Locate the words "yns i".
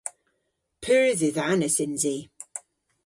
1.83-2.17